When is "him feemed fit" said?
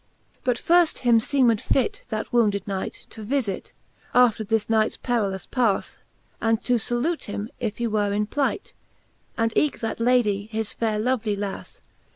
0.99-2.03